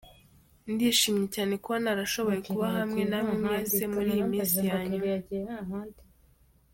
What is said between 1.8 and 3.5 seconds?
narashoboye kuba hamwe namwe